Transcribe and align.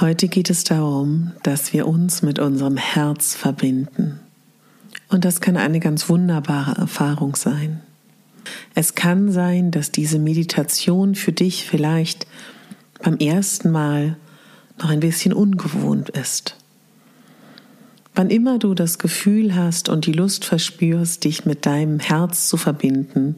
Heute 0.00 0.26
geht 0.26 0.50
es 0.50 0.64
darum, 0.64 1.30
dass 1.44 1.72
wir 1.72 1.86
uns 1.86 2.22
mit 2.22 2.40
unserem 2.40 2.76
Herz 2.76 3.36
verbinden. 3.36 4.18
Und 5.08 5.24
das 5.24 5.40
kann 5.40 5.56
eine 5.56 5.78
ganz 5.78 6.08
wunderbare 6.08 6.76
Erfahrung 6.76 7.36
sein. 7.36 7.80
Es 8.74 8.96
kann 8.96 9.30
sein, 9.30 9.70
dass 9.70 9.92
diese 9.92 10.18
Meditation 10.18 11.14
für 11.14 11.30
dich 11.30 11.64
vielleicht 11.64 12.26
beim 13.04 13.18
ersten 13.18 13.70
Mal 13.70 14.16
noch 14.78 14.90
ein 14.90 14.98
bisschen 14.98 15.32
ungewohnt 15.32 16.10
ist. 16.10 16.56
Wann 18.16 18.30
immer 18.30 18.58
du 18.58 18.74
das 18.74 18.98
Gefühl 18.98 19.54
hast 19.54 19.88
und 19.88 20.06
die 20.06 20.12
Lust 20.12 20.44
verspürst, 20.44 21.22
dich 21.22 21.46
mit 21.46 21.66
deinem 21.66 22.00
Herz 22.00 22.48
zu 22.48 22.56
verbinden, 22.56 23.36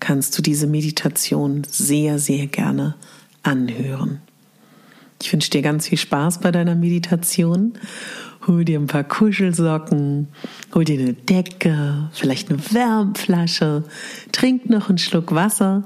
kannst 0.00 0.36
du 0.36 0.42
diese 0.42 0.66
Meditation 0.66 1.62
sehr, 1.66 2.18
sehr 2.18 2.46
gerne 2.46 2.94
anhören. 3.42 4.20
Ich 5.24 5.32
wünsche 5.32 5.48
dir 5.48 5.62
ganz 5.62 5.88
viel 5.88 5.96
Spaß 5.96 6.40
bei 6.40 6.50
deiner 6.50 6.74
Meditation. 6.74 7.72
Hol 8.46 8.62
dir 8.66 8.78
ein 8.78 8.88
paar 8.88 9.04
Kuschelsocken, 9.04 10.28
hol 10.74 10.84
dir 10.84 11.00
eine 11.00 11.14
Decke, 11.14 12.10
vielleicht 12.12 12.50
eine 12.50 12.58
Wärmflasche, 12.72 13.84
trink 14.32 14.68
noch 14.68 14.90
einen 14.90 14.98
Schluck 14.98 15.34
Wasser 15.34 15.84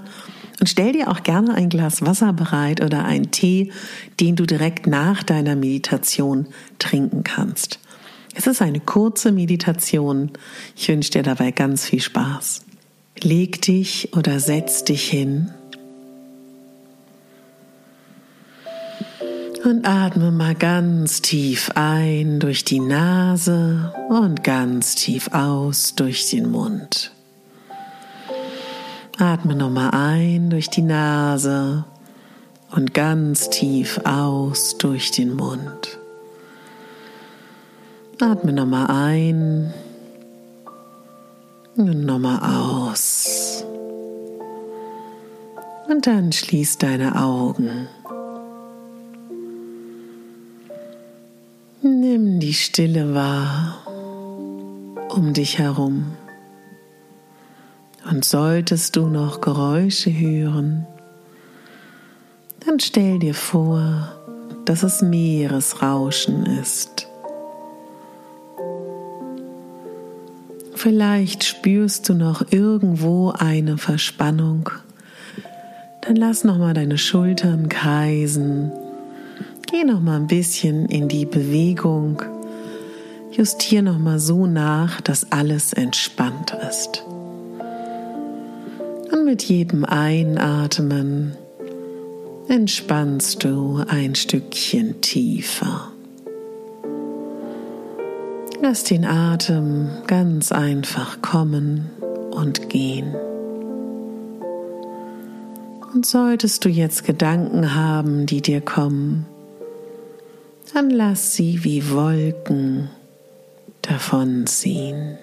und 0.58 0.68
stell 0.68 0.92
dir 0.92 1.06
auch 1.06 1.22
gerne 1.22 1.54
ein 1.54 1.68
Glas 1.68 2.02
Wasser 2.02 2.32
bereit 2.32 2.82
oder 2.82 3.04
einen 3.04 3.30
Tee, 3.30 3.70
den 4.18 4.34
du 4.34 4.44
direkt 4.44 4.88
nach 4.88 5.22
deiner 5.22 5.54
Meditation 5.54 6.48
trinken 6.80 7.22
kannst. 7.22 7.78
Es 8.34 8.48
ist 8.48 8.60
eine 8.60 8.80
kurze 8.80 9.30
Meditation. 9.30 10.32
Ich 10.74 10.88
wünsche 10.88 11.12
dir 11.12 11.22
dabei 11.22 11.52
ganz 11.52 11.86
viel 11.86 12.00
Spaß. 12.00 12.64
Leg 13.22 13.62
dich 13.62 14.16
oder 14.16 14.40
setz 14.40 14.82
dich 14.82 15.08
hin 15.08 15.52
Und 19.64 19.86
atme 19.86 20.30
mal 20.30 20.54
ganz 20.54 21.20
tief 21.20 21.70
ein 21.74 22.38
durch 22.38 22.64
die 22.64 22.78
Nase 22.78 23.92
und 24.08 24.44
ganz 24.44 24.94
tief 24.94 25.30
aus 25.32 25.94
durch 25.94 26.30
den 26.30 26.50
Mund. 26.50 27.12
Atme 29.18 29.56
nochmal 29.56 29.90
ein 29.90 30.48
durch 30.50 30.70
die 30.70 30.82
Nase 30.82 31.84
und 32.70 32.94
ganz 32.94 33.50
tief 33.50 34.00
aus 34.04 34.78
durch 34.78 35.10
den 35.10 35.34
Mund. 35.34 35.98
Atme 38.20 38.52
nochmal 38.52 38.86
ein 38.90 39.74
und 41.76 42.04
nochmal 42.06 42.38
aus. 42.38 43.64
Und 45.88 46.06
dann 46.06 46.32
schließ 46.32 46.78
deine 46.78 47.20
Augen. 47.20 47.88
Nimm 52.10 52.40
die 52.40 52.54
Stille 52.54 53.14
wahr 53.14 53.84
um 55.10 55.34
dich 55.34 55.58
herum. 55.58 56.16
Und 58.10 58.24
solltest 58.24 58.96
du 58.96 59.08
noch 59.08 59.42
Geräusche 59.42 60.10
hören, 60.10 60.86
dann 62.64 62.80
stell 62.80 63.18
dir 63.18 63.34
vor, 63.34 64.10
dass 64.64 64.84
es 64.84 65.02
Meeresrauschen 65.02 66.46
ist. 66.46 67.08
Vielleicht 70.76 71.44
spürst 71.44 72.08
du 72.08 72.14
noch 72.14 72.40
irgendwo 72.50 73.32
eine 73.32 73.76
Verspannung. 73.76 74.70
Dann 76.00 76.16
lass 76.16 76.42
noch 76.42 76.56
mal 76.56 76.72
deine 76.72 76.96
Schultern 76.96 77.68
kreisen 77.68 78.72
Geh 79.70 79.84
noch 79.84 80.00
mal 80.00 80.16
ein 80.16 80.26
bisschen 80.26 80.86
in 80.86 81.08
die 81.08 81.26
Bewegung. 81.26 82.22
Justier 83.30 83.82
noch 83.82 83.98
mal 83.98 84.18
so 84.18 84.46
nach, 84.46 85.02
dass 85.02 85.30
alles 85.30 85.74
entspannt 85.74 86.56
ist. 86.66 87.04
Und 89.12 89.26
mit 89.26 89.42
jedem 89.42 89.84
Einatmen 89.84 91.36
entspannst 92.48 93.44
du 93.44 93.84
ein 93.86 94.14
Stückchen 94.14 95.02
tiefer. 95.02 95.92
Lass 98.62 98.84
den 98.84 99.04
Atem 99.04 99.90
ganz 100.06 100.50
einfach 100.50 101.20
kommen 101.20 101.90
und 102.30 102.70
gehen. 102.70 103.14
Und 105.92 106.06
solltest 106.06 106.64
du 106.64 106.70
jetzt 106.70 107.04
Gedanken 107.04 107.74
haben, 107.74 108.24
die 108.24 108.40
dir 108.40 108.62
kommen, 108.62 109.26
dann 110.78 110.90
lass 110.90 111.34
sie 111.34 111.64
wie 111.64 111.90
Wolken 111.90 112.88
davonziehen. 113.82 115.18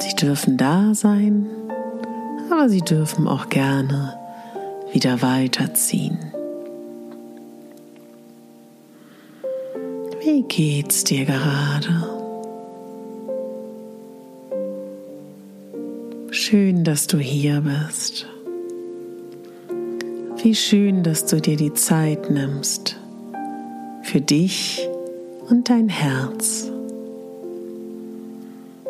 Sie 0.00 0.16
dürfen 0.16 0.56
da 0.56 0.94
sein, 0.94 1.46
aber 2.50 2.68
sie 2.68 2.80
dürfen 2.80 3.28
auch 3.28 3.48
gerne 3.48 4.18
wieder 4.92 5.22
weiterziehen. 5.22 6.18
Wie 10.24 10.42
geht's 10.42 11.04
dir 11.04 11.24
gerade? 11.24 12.08
Schön, 16.32 16.82
dass 16.82 17.06
du 17.06 17.18
hier 17.18 17.60
bist. 17.60 18.26
Wie 20.42 20.56
schön, 20.56 21.04
dass 21.04 21.26
du 21.26 21.40
dir 21.40 21.56
die 21.56 21.74
Zeit 21.74 22.28
nimmst 22.28 22.99
für 24.10 24.20
dich 24.20 24.88
und 25.48 25.70
dein 25.70 25.88
Herz. 25.88 26.68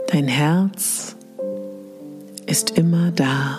Dein 0.07 0.27
Herz 0.27 1.15
ist 2.47 2.71
immer 2.71 3.11
da. 3.11 3.59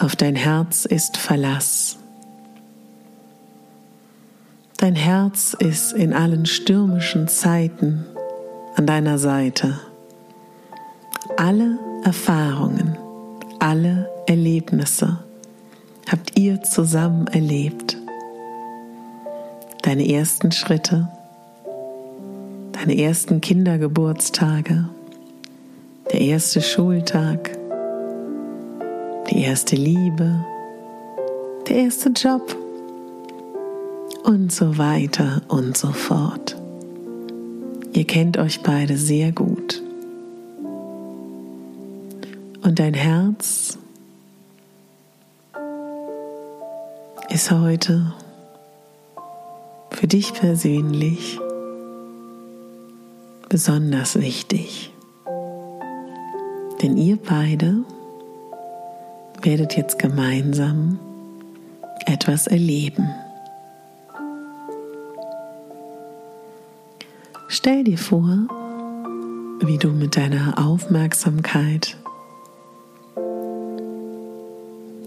Auf 0.00 0.16
dein 0.16 0.34
Herz 0.34 0.84
ist 0.84 1.16
Verlass. 1.16 1.96
Dein 4.78 4.96
Herz 4.96 5.54
ist 5.56 5.92
in 5.92 6.12
allen 6.12 6.46
stürmischen 6.46 7.28
Zeiten 7.28 8.04
an 8.74 8.84
deiner 8.84 9.18
Seite. 9.18 9.78
Alle 11.36 11.78
Erfahrungen, 12.02 12.98
alle 13.60 14.10
Erlebnisse 14.26 15.20
habt 16.10 16.36
ihr 16.36 16.64
zusammen 16.64 17.28
erlebt 17.28 17.97
deine 19.88 20.06
ersten 20.06 20.52
Schritte, 20.52 21.08
deine 22.72 22.98
ersten 22.98 23.40
Kindergeburtstage, 23.40 24.86
der 26.12 26.20
erste 26.20 26.60
Schultag, 26.60 27.56
die 29.30 29.40
erste 29.44 29.76
Liebe, 29.76 30.44
der 31.66 31.76
erste 31.76 32.10
Job 32.10 32.54
und 34.24 34.52
so 34.52 34.76
weiter 34.76 35.40
und 35.48 35.74
so 35.74 35.90
fort. 35.90 36.54
Ihr 37.94 38.04
kennt 38.04 38.36
euch 38.36 38.60
beide 38.60 38.98
sehr 38.98 39.32
gut. 39.32 39.82
Und 42.60 42.78
dein 42.78 42.92
Herz 42.92 43.78
ist 47.30 47.50
heute 47.50 48.12
für 49.98 50.06
dich 50.06 50.32
persönlich 50.32 51.40
besonders 53.48 54.14
wichtig. 54.20 54.92
Denn 56.80 56.96
ihr 56.96 57.16
beide 57.16 57.78
werdet 59.42 59.76
jetzt 59.76 59.98
gemeinsam 59.98 61.00
etwas 62.06 62.46
erleben. 62.46 63.10
Stell 67.48 67.82
dir 67.82 67.98
vor, 67.98 68.46
wie 69.64 69.78
du 69.78 69.88
mit 69.88 70.16
deiner 70.16 70.64
Aufmerksamkeit 70.64 71.96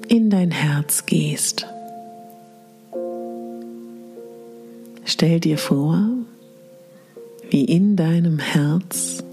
in 0.09 0.29
dein 0.29 0.51
Herz 0.51 1.05
gehst 1.05 1.65
stell 5.21 5.39
dir 5.39 5.59
vor, 5.59 6.01
wie 7.51 7.63
in 7.65 7.95
deinem 7.95 8.39
Herz 8.39 9.23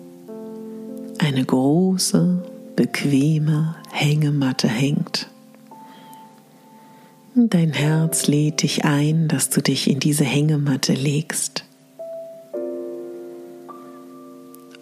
eine 1.19 1.43
große, 1.43 2.43
bequeme 2.76 3.75
Hängematte 3.90 4.69
hängt. 4.69 5.31
Dein 7.35 7.73
Herz 7.73 8.26
lädt 8.26 8.64
dich 8.64 8.85
ein, 8.85 9.29
dass 9.29 9.49
du 9.49 9.62
dich 9.62 9.88
in 9.88 9.99
diese 9.99 10.25
Hängematte 10.25 10.93
legst. 10.93 11.64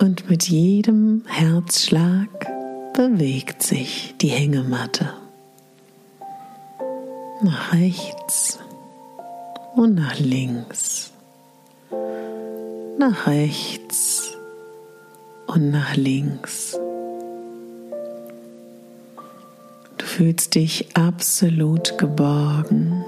Und 0.01 0.29
mit 0.29 0.49
jedem 0.49 1.23
Herzschlag 1.27 2.49
bewegt 2.95 3.63
sich 3.63 4.17
die 4.21 4.31
Hängematte 4.31 5.13
nach 7.45 7.73
rechts 7.73 8.59
und 9.77 9.95
nach 9.95 10.19
links, 10.19 11.13
nach 12.99 13.27
rechts. 13.27 14.33
Und 15.47 15.71
nach 15.71 15.95
links. 15.95 16.77
Du 19.97 20.05
fühlst 20.05 20.57
dich 20.57 20.97
absolut 20.97 21.99
geborgen, 21.99 23.05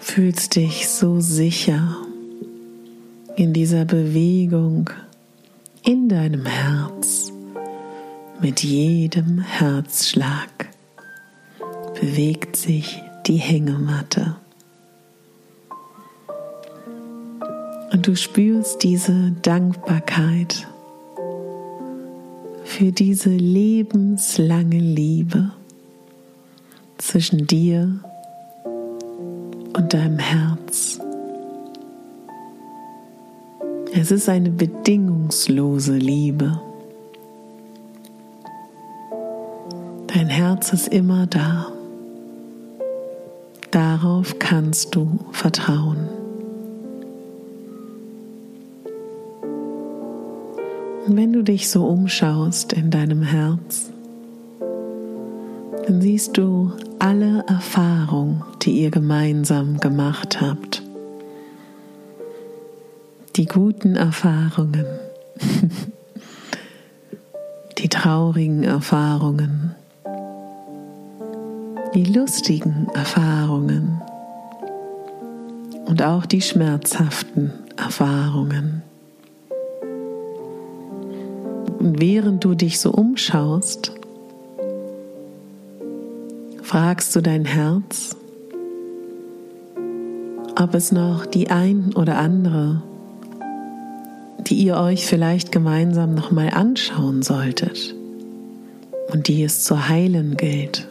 fühlst 0.00 0.56
dich 0.56 0.88
so 0.88 1.20
sicher 1.20 1.96
in 3.36 3.52
dieser 3.52 3.84
Bewegung 3.84 4.90
in 5.84 6.08
deinem 6.08 6.46
Herz 6.46 7.32
mit 8.40 8.62
jedem 8.62 9.38
Herzschlag 9.38 10.68
bewegt 11.98 12.56
sich 12.56 13.02
die 13.26 13.36
Hängematte. 13.36 14.36
Und 17.92 18.06
du 18.06 18.16
spürst 18.16 18.82
diese 18.82 19.32
Dankbarkeit 19.42 20.66
für 22.64 22.90
diese 22.90 23.30
lebenslange 23.30 24.78
Liebe 24.78 25.52
zwischen 26.98 27.46
dir 27.46 28.00
und 29.76 29.94
deinem 29.94 30.18
Herz. 30.18 30.98
Es 33.92 34.10
ist 34.10 34.28
eine 34.28 34.50
bedingungslose 34.50 35.96
Liebe. 35.96 36.60
Dein 40.08 40.26
Herz 40.26 40.72
ist 40.72 40.88
immer 40.88 41.26
da. 41.28 41.73
Darauf 44.04 44.38
kannst 44.38 44.94
du 44.94 45.18
vertrauen. 45.32 46.10
Und 51.06 51.16
wenn 51.16 51.32
du 51.32 51.42
dich 51.42 51.70
so 51.70 51.86
umschaust 51.86 52.74
in 52.74 52.90
deinem 52.90 53.22
Herz, 53.22 53.90
dann 55.86 56.02
siehst 56.02 56.36
du 56.36 56.72
alle 56.98 57.46
Erfahrungen, 57.48 58.44
die 58.60 58.82
ihr 58.82 58.90
gemeinsam 58.90 59.80
gemacht 59.80 60.38
habt. 60.38 60.82
Die 63.36 63.46
guten 63.46 63.96
Erfahrungen, 63.96 64.84
die 67.78 67.88
traurigen 67.88 68.64
Erfahrungen, 68.64 69.74
die 71.94 72.04
lustigen 72.04 72.88
Erfahrungen 72.92 74.02
und 75.86 76.02
auch 76.02 76.26
die 76.26 76.40
schmerzhaften 76.40 77.52
Erfahrungen. 77.76 78.82
Und 81.78 82.00
während 82.00 82.42
du 82.42 82.54
dich 82.54 82.80
so 82.80 82.90
umschaust, 82.90 83.92
fragst 86.62 87.14
du 87.14 87.20
dein 87.20 87.44
Herz, 87.44 88.16
ob 90.60 90.74
es 90.74 90.90
noch 90.90 91.26
die 91.26 91.50
ein 91.50 91.92
oder 91.94 92.16
andere, 92.18 92.82
die 94.48 94.56
ihr 94.56 94.78
euch 94.78 95.06
vielleicht 95.06 95.52
gemeinsam 95.52 96.14
nochmal 96.14 96.50
anschauen 96.50 97.22
solltet 97.22 97.94
und 99.12 99.28
die 99.28 99.44
es 99.44 99.62
zu 99.62 99.88
heilen 99.88 100.36
gilt. 100.36 100.88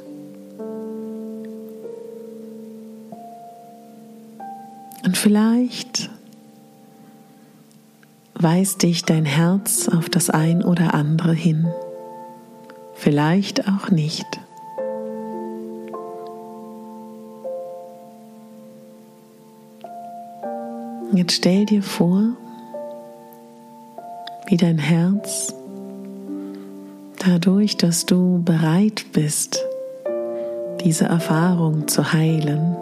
Vielleicht 5.24 6.10
weist 8.34 8.84
dich 8.84 9.06
dein 9.06 9.24
Herz 9.24 9.88
auf 9.88 10.10
das 10.10 10.30
ein 10.30 10.62
oder 10.62 10.94
andere 10.94 11.31
hin, 11.31 11.66
vielleicht 12.94 13.70
auch 13.70 13.90
nicht. 13.90 14.25
Jetzt 21.14 21.36
stell 21.36 21.66
dir 21.68 21.84
vor, 21.84 22.34
wie 24.48 24.58
dein 24.58 24.78
Herz 24.78 25.54
dadurch, 27.25 27.78
dass 27.78 28.06
du 28.06 28.44
bereit 28.44 29.06
bist, 29.14 29.64
diese 30.84 31.06
Erfahrung 31.06 31.88
zu 31.88 32.12
heilen, 32.12 32.75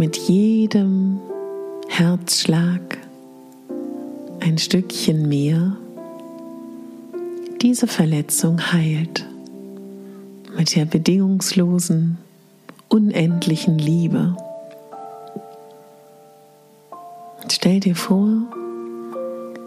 mit 0.00 0.16
jedem 0.16 1.20
Herzschlag 1.90 2.80
ein 4.40 4.56
Stückchen 4.56 5.28
mehr 5.28 5.76
diese 7.60 7.86
Verletzung 7.86 8.72
heilt 8.72 9.26
mit 10.56 10.74
der 10.74 10.86
bedingungslosen, 10.86 12.16
unendlichen 12.88 13.78
Liebe. 13.78 14.34
Und 17.42 17.52
stell 17.52 17.80
dir 17.80 17.94
vor, 17.94 18.26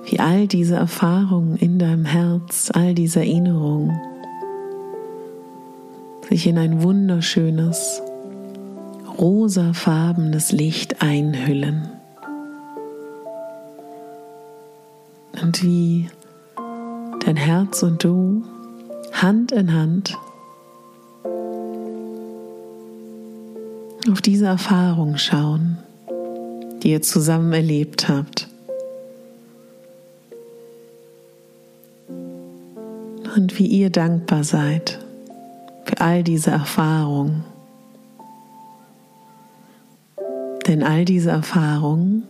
wie 0.05 0.19
all 0.19 0.47
diese 0.47 0.77
Erfahrungen 0.77 1.57
in 1.57 1.77
deinem 1.77 2.05
Herz, 2.05 2.71
all 2.73 2.95
diese 2.95 3.19
Erinnerungen 3.19 4.01
sich 6.27 6.47
in 6.47 6.57
ein 6.57 6.81
wunderschönes, 6.81 8.01
rosafarbenes 9.17 10.51
Licht 10.51 11.01
einhüllen. 11.01 11.89
Und 15.41 15.63
wie 15.63 16.09
dein 17.25 17.35
Herz 17.35 17.83
und 17.83 18.03
du 18.03 18.43
Hand 19.11 19.51
in 19.51 19.73
Hand 19.73 20.17
auf 24.11 24.21
diese 24.21 24.47
Erfahrung 24.47 25.17
schauen, 25.17 25.77
die 26.81 26.91
ihr 26.91 27.01
zusammen 27.01 27.53
erlebt 27.53 28.09
habt. 28.09 28.47
Und 33.35 33.57
wie 33.57 33.65
ihr 33.65 33.89
dankbar 33.89 34.43
seid 34.43 34.99
für 35.85 36.01
all 36.01 36.23
diese 36.23 36.51
Erfahrungen. 36.51 37.45
Denn 40.67 40.81
all 40.81 41.03
diese 41.03 41.29
Erfahrungen 41.29 42.23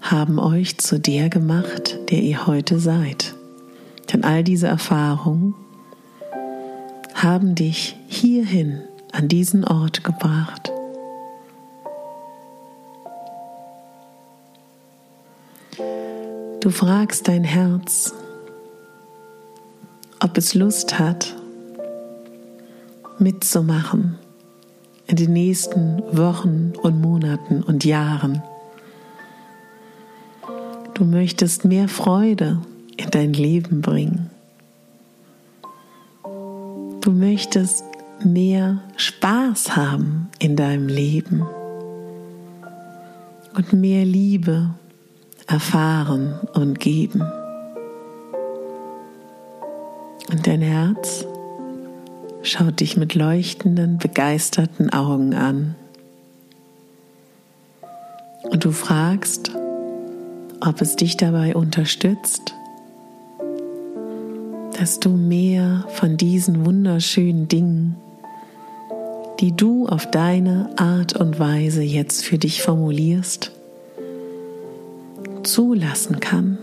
haben 0.00 0.38
euch 0.38 0.78
zu 0.78 1.00
der 1.00 1.28
gemacht, 1.28 1.98
der 2.10 2.20
ihr 2.20 2.46
heute 2.46 2.78
seid. 2.78 3.34
Denn 4.12 4.22
all 4.22 4.44
diese 4.44 4.68
Erfahrungen 4.68 5.54
haben 7.14 7.54
dich 7.54 7.96
hierhin, 8.06 8.82
an 9.12 9.28
diesen 9.28 9.64
Ort 9.64 10.04
gebracht. 10.04 10.70
Du 16.60 16.70
fragst 16.70 17.26
dein 17.26 17.44
Herz, 17.44 18.12
ob 20.20 20.36
es 20.36 20.54
Lust 20.54 20.98
hat, 20.98 21.34
mitzumachen 23.18 24.18
in 25.06 25.16
den 25.16 25.32
nächsten 25.32 26.02
Wochen 26.16 26.72
und 26.82 27.00
Monaten 27.00 27.62
und 27.62 27.84
Jahren. 27.84 28.42
Du 30.94 31.04
möchtest 31.04 31.64
mehr 31.64 31.88
Freude 31.88 32.60
in 32.96 33.10
dein 33.10 33.32
Leben 33.32 33.82
bringen. 33.82 34.30
Du 37.00 37.12
möchtest 37.12 37.84
mehr 38.24 38.82
Spaß 38.96 39.76
haben 39.76 40.28
in 40.38 40.56
deinem 40.56 40.88
Leben 40.88 41.46
und 43.54 43.72
mehr 43.72 44.04
Liebe 44.04 44.70
erfahren 45.46 46.40
und 46.54 46.80
geben. 46.80 47.22
Und 50.30 50.46
dein 50.46 50.62
Herz 50.62 51.24
schaut 52.46 52.80
dich 52.80 52.96
mit 52.96 53.14
leuchtenden, 53.14 53.98
begeisterten 53.98 54.92
Augen 54.92 55.34
an. 55.34 55.74
Und 58.42 58.64
du 58.64 58.70
fragst, 58.70 59.50
ob 60.60 60.80
es 60.80 60.94
dich 60.96 61.16
dabei 61.16 61.56
unterstützt, 61.56 62.54
dass 64.78 65.00
du 65.00 65.10
mehr 65.10 65.84
von 65.88 66.16
diesen 66.16 66.64
wunderschönen 66.64 67.48
Dingen, 67.48 67.96
die 69.40 69.52
du 69.52 69.86
auf 69.88 70.08
deine 70.10 70.70
Art 70.76 71.14
und 71.14 71.40
Weise 71.40 71.82
jetzt 71.82 72.24
für 72.24 72.38
dich 72.38 72.62
formulierst, 72.62 73.50
zulassen 75.42 76.20
kann. 76.20 76.58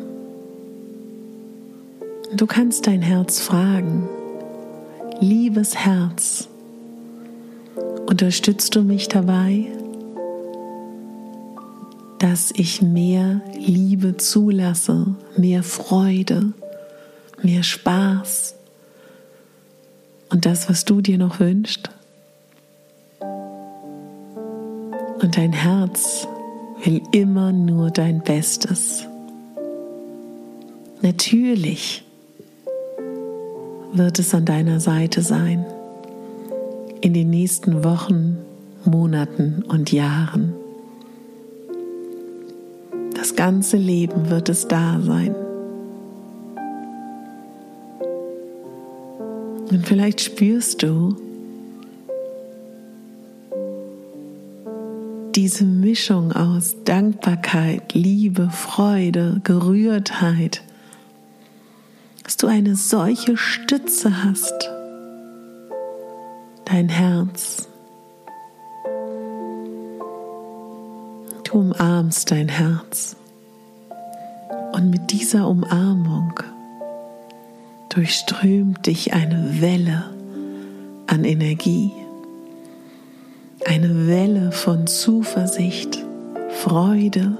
Du 2.34 2.48
kannst 2.48 2.88
dein 2.88 3.02
Herz 3.02 3.42
fragen, 3.42 4.08
liebes 5.24 5.76
Herz, 5.78 6.50
unterstützt 8.08 8.76
du 8.76 8.82
mich 8.82 9.08
dabei, 9.08 9.68
dass 12.20 12.52
ich 12.56 12.82
mehr 12.82 13.42
Liebe 13.58 14.18
zulasse, 14.18 15.16
mehr 15.38 15.64
Freude, 15.64 16.54
mehr 17.42 17.64
Spaß 17.64 18.56
und 20.30 20.46
das, 20.46 20.70
was 20.70 20.84
du 20.84 21.02
dir 21.02 21.18
noch 21.18 21.40
wünschst? 21.40 21.90
Und 25.22 25.38
dein 25.38 25.54
Herz 25.54 26.28
will 26.84 27.02
immer 27.14 27.54
nur 27.54 27.92
dein 27.92 28.22
Bestes. 28.24 29.06
Natürlich 31.02 32.04
wird 33.94 34.20
es 34.20 34.34
an 34.34 34.46
deiner 34.46 34.80
Seite 34.80 35.22
sein 35.22 35.66
in 37.02 37.14
den 37.14 37.30
nächsten 37.30 37.84
Wochen, 37.84 38.38
Monaten 38.86 39.64
und 39.68 39.92
Jahren. 39.92 40.54
Das 43.16 43.36
ganze 43.36 43.78
Leben 43.78 44.30
wird 44.30 44.50
es 44.50 44.68
da 44.68 45.00
sein. 45.02 45.36
Und 49.70 49.86
vielleicht 49.86 50.22
spürst 50.22 50.84
du 50.84 51.16
diese 55.36 55.66
Mischung 55.66 56.32
aus 56.32 56.76
Dankbarkeit, 56.86 57.94
Liebe, 57.94 58.50
Freude, 58.50 59.42
Gerührtheit, 59.44 60.62
dass 62.24 62.38
du 62.38 62.48
eine 62.48 62.76
solche 62.76 63.36
Stütze 63.38 64.24
hast, 64.24 64.70
dein 66.66 66.90
Herz. 66.90 67.68
Du 71.44 71.60
umarmst 71.60 72.32
dein 72.32 72.48
Herz. 72.48 73.16
Und 74.72 74.90
mit 74.90 75.12
dieser 75.12 75.48
Umarmung 75.48 76.34
durchströmt 77.90 78.88
dich 78.88 79.14
eine 79.14 79.62
Welle 79.62 80.06
an 81.08 81.26
Energie, 81.26 81.92
eine 83.66 84.08
Welle 84.08 84.52
von 84.52 84.88
Zuversicht, 84.88 86.04
Freude, 86.64 87.38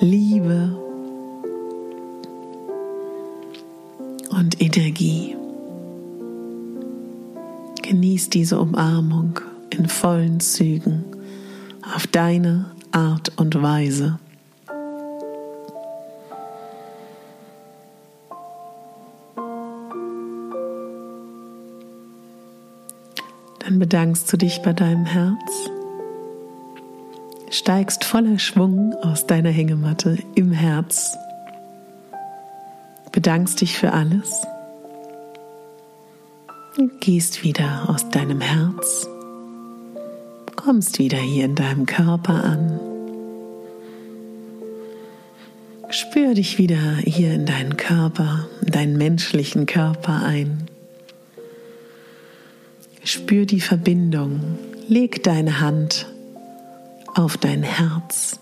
Liebe 0.00 0.81
Energie. 4.74 5.36
Genieß 7.82 8.30
diese 8.30 8.58
Umarmung 8.58 9.38
in 9.68 9.86
vollen 9.86 10.40
Zügen 10.40 11.04
auf 11.94 12.06
deine 12.06 12.70
Art 12.90 13.32
und 13.36 13.60
Weise. 13.60 14.18
Dann 23.58 23.78
bedankst 23.78 24.32
du 24.32 24.38
dich 24.38 24.62
bei 24.62 24.72
deinem 24.72 25.04
Herz, 25.04 25.70
steigst 27.50 28.04
voller 28.04 28.38
Schwung 28.38 28.94
aus 29.02 29.26
deiner 29.26 29.50
Hängematte 29.50 30.16
im 30.34 30.50
Herz, 30.50 31.14
bedankst 33.12 33.60
dich 33.60 33.76
für 33.76 33.92
alles 33.92 34.46
und 36.76 37.00
gehst 37.00 37.44
wieder 37.44 37.88
aus 37.88 38.08
deinem 38.10 38.40
Herz, 38.40 39.06
kommst 40.56 40.98
wieder 40.98 41.18
hier 41.18 41.44
in 41.44 41.54
deinem 41.54 41.86
Körper 41.86 42.44
an. 42.44 42.80
Spür 45.90 46.34
dich 46.34 46.56
wieder 46.56 46.96
hier 47.04 47.34
in 47.34 47.44
deinen 47.44 47.76
Körper, 47.76 48.48
in 48.62 48.68
deinen 48.68 48.96
menschlichen 48.96 49.66
Körper 49.66 50.22
ein. 50.24 50.66
Spür 53.04 53.44
die 53.44 53.60
Verbindung. 53.60 54.58
Leg 54.88 55.22
deine 55.22 55.60
Hand 55.60 56.06
auf 57.14 57.36
dein 57.36 57.62
Herz 57.62 58.40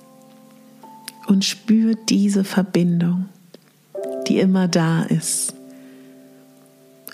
und 1.26 1.44
spür 1.44 1.94
diese 2.08 2.44
Verbindung, 2.44 3.28
die 4.28 4.38
immer 4.38 4.68
da 4.68 5.02
ist. 5.02 5.54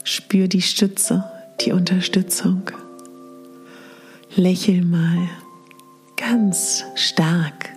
Spür 0.07 0.47
die 0.47 0.63
Stütze, 0.63 1.25
die 1.61 1.73
Unterstützung. 1.73 2.71
Lächel 4.37 4.85
mal 4.85 5.29
ganz 6.17 6.85
stark. 6.95 7.71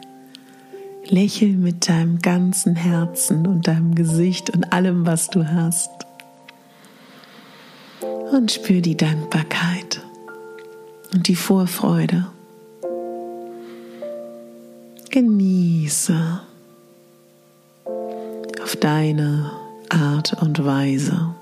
Lächel 1.06 1.54
mit 1.54 1.90
deinem 1.90 2.20
ganzen 2.20 2.76
Herzen 2.76 3.48
und 3.48 3.68
deinem 3.68 3.96
Gesicht 3.96 4.52
und 4.52 4.72
allem, 4.72 5.08
was 5.08 5.32
du 5.32 5.44
hast 5.44 5.90
und 8.32 8.52
spür 8.52 8.82
die 8.82 8.96
Dankbarkeit 8.96 10.00
und 11.12 11.28
die 11.28 11.36
Vorfreude. 11.36 12.28
Genieße 15.10 16.42
auf 18.62 18.76
deine 18.76 19.50
Art 19.90 20.40
und 20.44 20.64
Weise. 20.64 21.34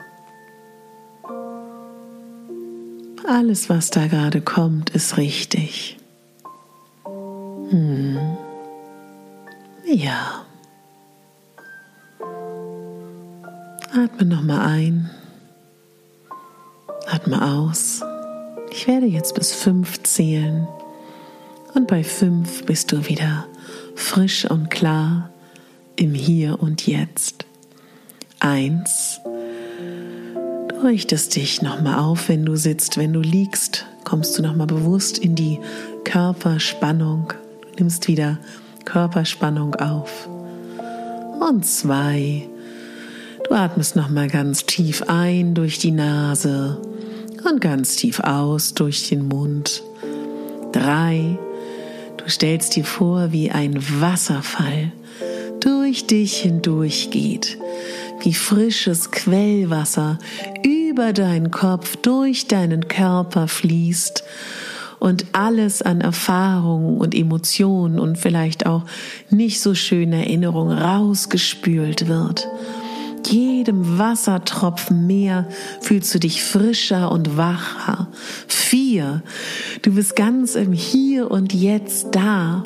Alles, 3.38 3.70
was 3.70 3.92
da 3.92 4.08
gerade 4.08 4.42
kommt, 4.42 4.90
ist 4.90 5.18
richtig. 5.18 6.00
Hm. 7.70 8.18
Ja. 9.86 10.44
Atme 13.94 14.26
nochmal 14.26 14.62
ein. 14.62 15.12
Atme 17.06 17.40
aus. 17.46 18.02
Ich 18.72 18.88
werde 18.88 19.06
jetzt 19.06 19.36
bis 19.36 19.54
fünf 19.54 20.02
zählen. 20.02 20.68
Und 21.76 21.86
bei 21.86 22.04
fünf 22.04 22.66
bist 22.66 22.92
du 22.92 23.08
wieder 23.08 23.46
frisch 23.94 24.50
und 24.50 24.72
klar 24.72 25.30
im 25.96 26.16
Hier 26.16 26.60
und 26.60 26.88
Jetzt. 26.88 27.46
Eins. 28.40 29.20
Richtest 30.84 31.36
dich 31.36 31.62
nochmal 31.62 32.00
auf, 32.00 32.30
wenn 32.30 32.46
du 32.46 32.56
sitzt, 32.56 32.98
wenn 32.98 33.12
du 33.12 33.20
liegst, 33.20 33.86
kommst 34.04 34.38
du 34.38 34.44
nochmal 34.44 34.68
bewusst 34.68 35.18
in 35.18 35.36
die 35.36 35.60
Körperspannung. 36.04 37.34
Du 37.62 37.68
nimmst 37.80 38.08
wieder 38.08 38.38
Körperspannung 38.86 39.76
auf. 39.76 40.30
Und 41.40 41.66
zwei. 41.66 42.48
Du 43.48 43.56
atmest 43.56 43.96
nochmal 43.96 44.28
ganz 44.28 44.66
tief 44.66 45.04
ein 45.08 45.56
durch 45.56 45.80
die 45.80 45.92
Nase 45.92 46.80
und 47.44 47.60
ganz 47.60 47.96
tief 47.96 48.20
aus 48.20 48.74
durch 48.74 49.10
den 49.10 49.28
Mund. 49.28 49.84
Drei. 50.72 51.38
Du 52.18 52.30
stellst 52.30 52.76
dir 52.76 52.86
vor, 52.86 53.32
wie 53.32 53.50
ein 53.52 53.78
Wasserfall 54.00 54.92
durch 55.60 56.06
dich 56.08 56.38
hindurch 56.38 57.10
geht, 57.10 57.58
wie 58.22 58.34
frisches 58.34 59.12
Quellwasser 59.12 60.18
über 60.64 61.14
deinen 61.14 61.52
Kopf, 61.52 61.96
durch 61.98 62.48
deinen 62.48 62.88
Körper 62.88 63.48
fließt 63.48 64.24
und 65.00 65.26
alles 65.34 65.82
an 65.82 66.02
Erfahrungen 66.02 66.98
und 66.98 67.14
Emotionen 67.14 68.00
und 68.00 68.18
vielleicht 68.18 68.66
auch 68.66 68.84
nicht 69.30 69.62
so 69.62 69.76
schöne 69.76 70.26
Erinnerungen 70.26 70.78
rausgespült 70.78 72.08
wird 72.08 72.48
jedem 73.26 73.98
Wassertropfen 73.98 75.08
mehr 75.08 75.48
fühlst 75.82 76.14
du 76.14 76.20
dich 76.20 76.44
frischer 76.44 77.12
und 77.12 77.38
wacher. 77.38 78.08
Vier, 78.48 79.24
du 79.82 79.96
bist 79.96 80.16
ganz 80.16 80.56
im 80.56 80.74
Hier 80.74 81.32
und 81.32 81.54
Jetzt 81.54 82.10
da. 82.12 82.64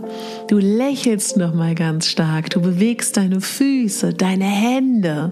Du 0.50 0.58
lächelst 0.58 1.38
noch 1.38 1.54
mal 1.54 1.76
ganz 1.76 2.08
stark. 2.08 2.50
Du 2.50 2.62
bewegst 2.62 3.18
deine 3.18 3.40
Füße, 3.40 4.14
deine 4.14 4.46
Hände. 4.46 5.32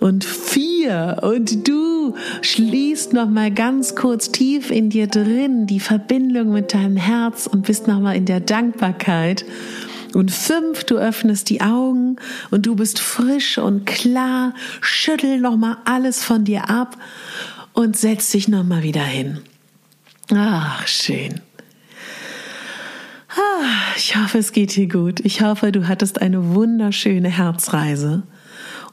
Und 0.00 0.24
vier, 0.24 1.18
und 1.22 1.68
du 1.68 1.96
du 2.06 2.14
schließt 2.42 3.12
noch 3.12 3.28
mal 3.28 3.50
ganz 3.50 3.94
kurz 3.94 4.30
tief 4.30 4.70
in 4.70 4.90
dir 4.90 5.06
drin 5.06 5.66
die 5.66 5.80
Verbindung 5.80 6.52
mit 6.52 6.74
deinem 6.74 6.96
Herz 6.96 7.46
und 7.46 7.66
bist 7.66 7.88
noch 7.88 8.00
mal 8.00 8.16
in 8.16 8.26
der 8.26 8.40
Dankbarkeit. 8.40 9.44
Und 10.14 10.30
fünf, 10.30 10.84
du 10.84 10.96
öffnest 10.96 11.50
die 11.50 11.60
Augen 11.60 12.16
und 12.50 12.66
du 12.66 12.76
bist 12.76 12.98
frisch 12.98 13.58
und 13.58 13.86
klar. 13.86 14.54
Schüttel 14.80 15.40
noch 15.40 15.56
mal 15.56 15.78
alles 15.84 16.24
von 16.24 16.44
dir 16.44 16.70
ab 16.70 16.96
und 17.72 17.96
setz 17.96 18.30
dich 18.30 18.48
noch 18.48 18.64
mal 18.64 18.82
wieder 18.82 19.04
hin. 19.04 19.40
Ach, 20.34 20.86
schön. 20.86 21.40
Ah, 23.28 23.94
ich 23.96 24.16
hoffe, 24.16 24.38
es 24.38 24.52
geht 24.52 24.74
dir 24.76 24.88
gut. 24.88 25.20
Ich 25.20 25.42
hoffe, 25.42 25.70
du 25.70 25.86
hattest 25.86 26.22
eine 26.22 26.54
wunderschöne 26.54 27.28
Herzreise. 27.28 28.22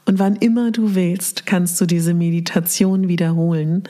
Und 0.06 0.18
wann 0.18 0.36
immer 0.36 0.70
du 0.70 0.94
willst, 0.94 1.46
kannst 1.46 1.80
du 1.80 1.86
diese 1.86 2.12
Meditation 2.12 3.08
wiederholen. 3.08 3.84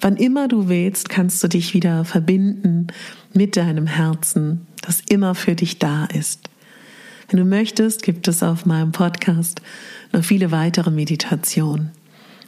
Wann 0.00 0.16
immer 0.16 0.48
du 0.48 0.68
willst, 0.68 1.08
kannst 1.08 1.42
du 1.44 1.48
dich 1.48 1.72
wieder 1.72 2.04
verbinden 2.04 2.88
mit 3.32 3.56
deinem 3.56 3.86
Herzen, 3.86 4.66
das 4.80 5.00
immer 5.08 5.36
für 5.36 5.54
dich 5.54 5.78
da 5.78 6.06
ist. 6.06 6.48
Wenn 7.32 7.38
du 7.38 7.46
möchtest, 7.46 8.02
gibt 8.02 8.28
es 8.28 8.42
auf 8.42 8.66
meinem 8.66 8.92
Podcast 8.92 9.62
noch 10.12 10.22
viele 10.22 10.50
weitere 10.50 10.90
Meditationen. 10.90 11.90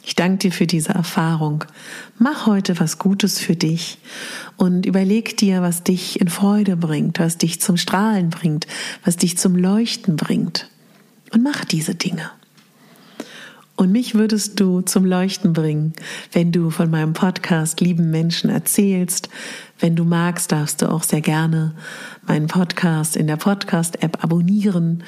Ich 0.03 0.13
danke 0.13 0.37
dir 0.37 0.51
für 0.51 0.67
diese 0.67 0.91
Erfahrung. 0.91 1.65
Mach 2.19 2.45
heute 2.45 2.79
was 2.79 2.99
Gutes 2.99 3.39
für 3.39 3.55
dich 3.55 3.97
und 4.57 4.85
überleg 4.85 5.37
dir, 5.37 5.63
was 5.63 5.81
dich 5.81 6.21
in 6.21 6.27
Freude 6.27 6.77
bringt, 6.77 7.17
was 7.17 7.39
dich 7.39 7.59
zum 7.59 7.77
Strahlen 7.77 8.29
bringt, 8.29 8.67
was 9.03 9.17
dich 9.17 9.39
zum 9.39 9.55
Leuchten 9.55 10.17
bringt. 10.17 10.69
Und 11.33 11.41
mach 11.41 11.65
diese 11.65 11.95
Dinge. 11.95 12.29
Und 13.77 13.91
mich 13.91 14.13
würdest 14.13 14.59
du 14.59 14.81
zum 14.81 15.03
Leuchten 15.03 15.53
bringen, 15.53 15.93
wenn 16.31 16.51
du 16.51 16.69
von 16.69 16.91
meinem 16.91 17.13
Podcast 17.13 17.81
lieben 17.81 18.09
Menschen 18.09 18.49
erzählst. 18.49 19.29
Wenn 19.79 19.95
du 19.95 20.03
magst, 20.03 20.51
darfst 20.51 20.81
du 20.81 20.89
auch 20.89 21.03
sehr 21.03 21.21
gerne 21.21 21.73
meinen 22.27 22.47
Podcast 22.47 23.15
in 23.15 23.27
der 23.27 23.37
Podcast-App 23.37 24.23
abonnieren 24.23 25.03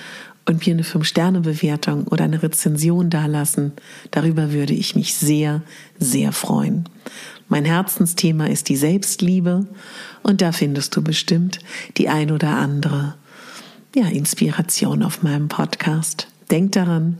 und 0.46 0.66
mir 0.66 0.74
eine 0.74 0.84
5-Sterne-Bewertung 0.84 2.06
oder 2.08 2.26
eine 2.26 2.44
Rezension 2.44 3.10
dalassen. 3.10 3.74
Darüber 4.12 4.52
würde 4.52 4.74
ich 4.74 4.96
mich 4.96 5.16
sehr, 5.16 5.62
sehr 6.00 6.32
freuen. 6.32 6.88
Mein 7.50 7.66
Herzensthema 7.66 8.48
ist 8.48 8.70
die 8.70 8.76
Selbstliebe 8.76 9.68
und 10.24 10.42
da 10.42 10.52
findest 10.52 10.96
du 10.96 11.02
bestimmt 11.02 11.60
die 11.98 12.10
ein 12.10 12.32
oder 12.32 12.58
andere 12.58 13.16
ja, 13.96 14.08
Inspiration 14.08 15.04
auf 15.04 15.24
meinem 15.24 15.48
Podcast. 15.48 16.28
Denk 16.52 16.74
daran, 16.74 17.18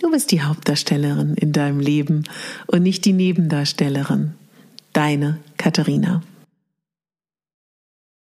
Du 0.00 0.10
bist 0.10 0.30
die 0.32 0.40
Hauptdarstellerin 0.40 1.34
in 1.34 1.52
deinem 1.52 1.78
Leben 1.78 2.24
und 2.66 2.82
nicht 2.82 3.04
die 3.04 3.12
Nebendarstellerin. 3.12 4.32
Deine 4.94 5.38
Katharina. 5.58 6.22